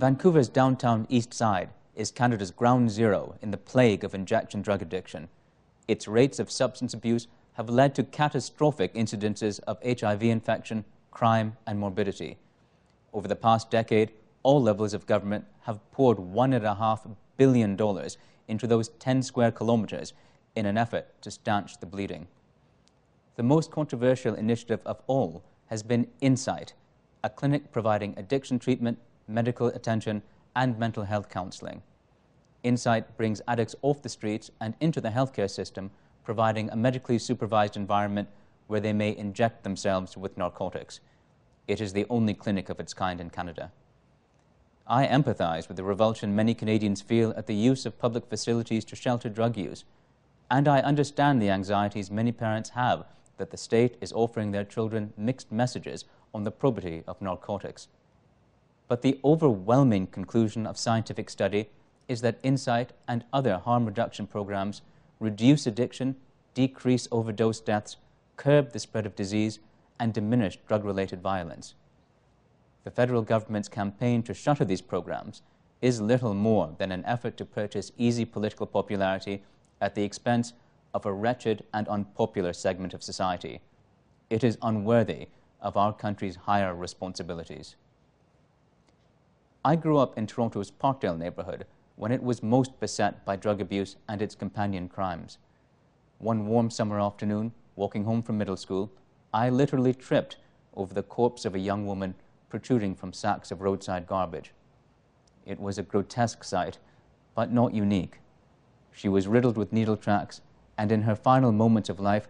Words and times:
Vancouver's 0.00 0.48
downtown 0.48 1.06
east 1.10 1.34
side 1.34 1.68
is 1.94 2.10
Canada's 2.10 2.50
ground 2.50 2.90
zero 2.90 3.34
in 3.42 3.50
the 3.50 3.58
plague 3.58 4.02
of 4.02 4.14
injection 4.14 4.62
drug 4.62 4.80
addiction. 4.80 5.28
Its 5.86 6.08
rates 6.08 6.38
of 6.38 6.50
substance 6.50 6.94
abuse 6.94 7.28
have 7.52 7.68
led 7.68 7.94
to 7.94 8.02
catastrophic 8.02 8.94
incidences 8.94 9.60
of 9.66 9.76
HIV 9.84 10.22
infection, 10.22 10.86
crime, 11.10 11.54
and 11.66 11.78
morbidity. 11.78 12.38
Over 13.12 13.28
the 13.28 13.36
past 13.36 13.70
decade, 13.70 14.10
all 14.42 14.62
levels 14.62 14.94
of 14.94 15.04
government 15.04 15.44
have 15.64 15.80
poured 15.92 16.16
$1.5 16.16 17.16
billion 17.36 17.78
into 18.48 18.66
those 18.66 18.88
10 18.88 19.22
square 19.22 19.52
kilometres 19.52 20.14
in 20.56 20.64
an 20.64 20.78
effort 20.78 21.08
to 21.20 21.30
stanch 21.30 21.78
the 21.78 21.84
bleeding. 21.84 22.26
The 23.36 23.42
most 23.42 23.70
controversial 23.70 24.34
initiative 24.34 24.80
of 24.86 25.02
all 25.06 25.42
has 25.66 25.82
been 25.82 26.06
Insite, 26.22 26.72
a 27.22 27.28
clinic 27.28 27.70
providing 27.70 28.14
addiction 28.16 28.58
treatment, 28.58 28.98
medical 29.30 29.68
attention, 29.68 30.22
and 30.54 30.78
mental 30.78 31.04
health 31.04 31.28
counselling. 31.28 31.82
Insite 32.62 33.16
brings 33.16 33.40
addicts 33.48 33.74
off 33.82 34.02
the 34.02 34.08
streets 34.08 34.50
and 34.60 34.74
into 34.80 35.00
the 35.00 35.10
healthcare 35.10 35.50
system, 35.50 35.90
providing 36.24 36.68
a 36.70 36.76
medically 36.76 37.18
supervised 37.18 37.76
environment 37.76 38.28
where 38.66 38.80
they 38.80 38.92
may 38.92 39.16
inject 39.16 39.62
themselves 39.64 40.16
with 40.16 40.36
narcotics. 40.36 41.00
It 41.66 41.80
is 41.80 41.92
the 41.92 42.06
only 42.10 42.34
clinic 42.34 42.68
of 42.68 42.80
its 42.80 42.92
kind 42.92 43.20
in 43.20 43.30
Canada. 43.30 43.72
I 44.86 45.06
empathise 45.06 45.68
with 45.68 45.76
the 45.76 45.84
revulsion 45.84 46.34
many 46.34 46.52
Canadians 46.52 47.00
feel 47.00 47.32
at 47.36 47.46
the 47.46 47.54
use 47.54 47.86
of 47.86 47.98
public 47.98 48.26
facilities 48.26 48.84
to 48.86 48.96
shelter 48.96 49.28
drug 49.28 49.56
use, 49.56 49.84
and 50.50 50.66
I 50.66 50.80
understand 50.80 51.40
the 51.40 51.50
anxieties 51.50 52.10
many 52.10 52.32
parents 52.32 52.70
have 52.70 53.04
that 53.36 53.50
the 53.50 53.56
state 53.56 53.96
is 54.00 54.12
offering 54.12 54.50
their 54.50 54.64
children 54.64 55.12
mixed 55.16 55.52
messages 55.52 56.04
on 56.34 56.44
the 56.44 56.50
probity 56.50 57.04
of 57.06 57.22
narcotics. 57.22 57.88
But 58.90 59.02
the 59.02 59.20
overwhelming 59.22 60.08
conclusion 60.08 60.66
of 60.66 60.76
scientific 60.76 61.30
study 61.30 61.70
is 62.08 62.22
that 62.22 62.40
Insite 62.42 62.92
and 63.06 63.24
other 63.32 63.58
harm 63.58 63.86
reduction 63.86 64.26
programs 64.26 64.82
reduce 65.20 65.64
addiction, 65.64 66.16
decrease 66.54 67.06
overdose 67.12 67.60
deaths, 67.60 67.98
curb 68.36 68.72
the 68.72 68.80
spread 68.80 69.06
of 69.06 69.14
disease, 69.14 69.60
and 70.00 70.12
diminish 70.12 70.58
drug 70.66 70.84
related 70.84 71.22
violence. 71.22 71.74
The 72.82 72.90
federal 72.90 73.22
government's 73.22 73.68
campaign 73.68 74.24
to 74.24 74.34
shutter 74.34 74.64
these 74.64 74.82
programs 74.82 75.42
is 75.80 76.00
little 76.00 76.34
more 76.34 76.74
than 76.78 76.90
an 76.90 77.04
effort 77.04 77.36
to 77.36 77.44
purchase 77.44 77.92
easy 77.96 78.24
political 78.24 78.66
popularity 78.66 79.44
at 79.80 79.94
the 79.94 80.02
expense 80.02 80.52
of 80.92 81.06
a 81.06 81.12
wretched 81.12 81.62
and 81.72 81.86
unpopular 81.86 82.52
segment 82.52 82.92
of 82.92 83.04
society. 83.04 83.60
It 84.30 84.42
is 84.42 84.58
unworthy 84.60 85.28
of 85.60 85.76
our 85.76 85.92
country's 85.92 86.34
higher 86.34 86.74
responsibilities. 86.74 87.76
I 89.62 89.76
grew 89.76 89.98
up 89.98 90.16
in 90.16 90.26
Toronto's 90.26 90.70
Parkdale 90.70 91.18
neighbourhood 91.18 91.66
when 91.96 92.12
it 92.12 92.22
was 92.22 92.42
most 92.42 92.80
beset 92.80 93.26
by 93.26 93.36
drug 93.36 93.60
abuse 93.60 93.96
and 94.08 94.22
its 94.22 94.34
companion 94.34 94.88
crimes. 94.88 95.36
One 96.16 96.46
warm 96.46 96.70
summer 96.70 96.98
afternoon, 96.98 97.52
walking 97.76 98.04
home 98.04 98.22
from 98.22 98.38
middle 98.38 98.56
school, 98.56 98.90
I 99.34 99.50
literally 99.50 99.92
tripped 99.92 100.38
over 100.74 100.94
the 100.94 101.02
corpse 101.02 101.44
of 101.44 101.54
a 101.54 101.58
young 101.58 101.86
woman 101.86 102.14
protruding 102.48 102.94
from 102.94 103.12
sacks 103.12 103.50
of 103.50 103.60
roadside 103.60 104.06
garbage. 104.06 104.54
It 105.44 105.60
was 105.60 105.76
a 105.76 105.82
grotesque 105.82 106.42
sight, 106.42 106.78
but 107.34 107.52
not 107.52 107.74
unique. 107.74 108.20
She 108.92 109.10
was 109.10 109.28
riddled 109.28 109.58
with 109.58 109.74
needle 109.74 109.98
tracks, 109.98 110.40
and 110.78 110.90
in 110.90 111.02
her 111.02 111.14
final 111.14 111.52
moments 111.52 111.90
of 111.90 112.00
life, 112.00 112.28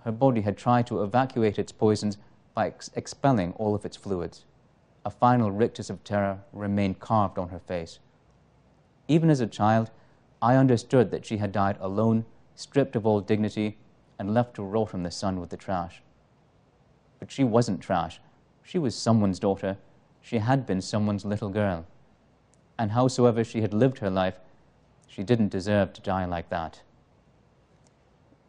her 0.00 0.10
body 0.10 0.40
had 0.40 0.58
tried 0.58 0.88
to 0.88 1.04
evacuate 1.04 1.60
its 1.60 1.70
poisons 1.70 2.18
by 2.54 2.66
ex 2.66 2.90
expelling 2.96 3.52
all 3.52 3.76
of 3.76 3.84
its 3.84 3.96
fluids. 3.96 4.46
A 5.04 5.10
final 5.10 5.50
rictus 5.50 5.90
of 5.90 6.04
terror 6.04 6.40
remained 6.52 7.00
carved 7.00 7.38
on 7.38 7.48
her 7.48 7.58
face. 7.58 7.98
Even 9.08 9.30
as 9.30 9.40
a 9.40 9.46
child, 9.46 9.90
I 10.40 10.56
understood 10.56 11.10
that 11.10 11.26
she 11.26 11.38
had 11.38 11.52
died 11.52 11.76
alone, 11.80 12.24
stripped 12.54 12.96
of 12.96 13.06
all 13.06 13.20
dignity, 13.20 13.78
and 14.18 14.32
left 14.34 14.54
to 14.54 14.62
rot 14.62 14.94
in 14.94 15.02
the 15.02 15.10
sun 15.10 15.40
with 15.40 15.50
the 15.50 15.56
trash. 15.56 16.02
But 17.18 17.30
she 17.30 17.44
wasn't 17.44 17.80
trash. 17.80 18.20
She 18.62 18.78
was 18.78 18.94
someone's 18.94 19.38
daughter. 19.38 19.76
She 20.20 20.38
had 20.38 20.66
been 20.66 20.80
someone's 20.80 21.24
little 21.24 21.50
girl. 21.50 21.86
And 22.78 22.92
howsoever 22.92 23.42
she 23.42 23.60
had 23.60 23.74
lived 23.74 23.98
her 23.98 24.10
life, 24.10 24.38
she 25.08 25.22
didn't 25.22 25.48
deserve 25.48 25.92
to 25.94 26.00
die 26.00 26.24
like 26.24 26.48
that. 26.50 26.82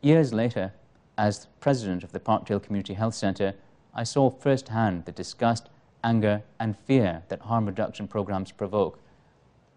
Years 0.01 0.33
later, 0.33 0.73
as 1.17 1.47
president 1.59 2.03
of 2.03 2.11
the 2.11 2.19
Parkdale 2.19 2.61
Community 2.61 2.93
Health 2.93 3.15
Centre, 3.15 3.55
I 3.93 4.03
saw 4.03 4.29
firsthand 4.29 5.05
the 5.05 5.11
disgust, 5.11 5.69
anger, 6.03 6.43
and 6.59 6.77
fear 6.77 7.23
that 7.29 7.41
harm 7.41 7.65
reduction 7.65 8.07
programs 8.07 8.51
provoke. 8.51 8.99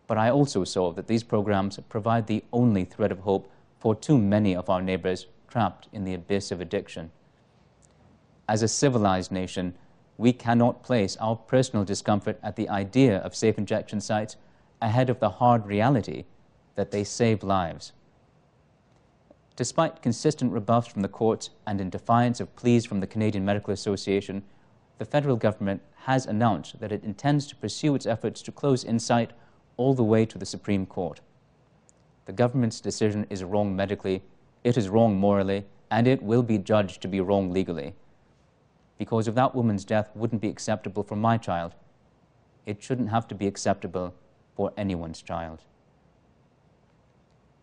But 0.06 0.18
I 0.18 0.30
also 0.30 0.64
saw 0.64 0.92
that 0.92 1.06
these 1.06 1.24
programs 1.24 1.78
provide 1.88 2.26
the 2.26 2.44
only 2.52 2.84
thread 2.84 3.12
of 3.12 3.20
hope 3.20 3.50
for 3.78 3.94
too 3.94 4.18
many 4.18 4.54
of 4.54 4.70
our 4.70 4.82
neighbours 4.82 5.26
trapped 5.48 5.88
in 5.92 6.04
the 6.04 6.14
abyss 6.14 6.50
of 6.50 6.60
addiction. 6.60 7.10
As 8.48 8.62
a 8.62 8.68
civilized 8.68 9.32
nation, 9.32 9.74
we 10.18 10.32
cannot 10.32 10.82
place 10.82 11.16
our 11.18 11.36
personal 11.36 11.84
discomfort 11.84 12.38
at 12.42 12.56
the 12.56 12.68
idea 12.68 13.18
of 13.18 13.34
safe 13.34 13.58
injection 13.58 14.00
sites 14.00 14.36
ahead 14.80 15.10
of 15.10 15.20
the 15.20 15.30
hard 15.30 15.66
reality 15.66 16.24
that 16.74 16.90
they 16.90 17.04
save 17.04 17.42
lives. 17.42 17.92
Despite 19.56 20.02
consistent 20.02 20.52
rebuffs 20.52 20.88
from 20.88 21.02
the 21.02 21.08
courts 21.08 21.50
and 21.66 21.80
in 21.80 21.90
defiance 21.90 22.40
of 22.40 22.54
pleas 22.56 22.84
from 22.84 23.00
the 23.00 23.06
Canadian 23.06 23.44
Medical 23.44 23.72
Association, 23.72 24.42
the 24.98 25.04
federal 25.04 25.36
government 25.36 25.82
has 26.04 26.26
announced 26.26 26.80
that 26.80 26.92
it 26.92 27.04
intends 27.04 27.46
to 27.46 27.56
pursue 27.56 27.94
its 27.94 28.06
efforts 28.06 28.42
to 28.42 28.52
close 28.52 28.84
Insite 28.84 29.32
all 29.76 29.94
the 29.94 30.04
way 30.04 30.24
to 30.24 30.38
the 30.38 30.46
Supreme 30.46 30.86
Court. 30.86 31.20
The 32.24 32.32
government's 32.32 32.80
decision 32.80 33.26
is 33.28 33.44
wrong 33.44 33.76
medically, 33.76 34.22
it 34.64 34.76
is 34.76 34.88
wrong 34.88 35.16
morally, 35.16 35.64
and 35.90 36.08
it 36.08 36.22
will 36.22 36.42
be 36.42 36.58
judged 36.58 37.00
to 37.02 37.08
be 37.08 37.20
wrong 37.20 37.52
legally. 37.52 37.94
Because 38.98 39.28
if 39.28 39.34
that 39.34 39.54
woman's 39.54 39.84
death 39.84 40.10
wouldn't 40.14 40.40
be 40.40 40.48
acceptable 40.48 41.02
for 41.02 41.16
my 41.16 41.36
child, 41.36 41.74
it 42.64 42.82
shouldn't 42.82 43.10
have 43.10 43.28
to 43.28 43.34
be 43.34 43.46
acceptable 43.46 44.14
for 44.56 44.72
anyone's 44.76 45.22
child. 45.22 45.60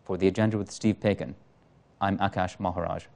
For 0.04 0.16
the 0.16 0.28
agenda 0.28 0.56
with 0.56 0.70
Steve 0.70 1.00
Paikin, 1.00 1.34
I'm 2.00 2.18
Akaash 2.18 2.60
Maharaj. 2.60 3.06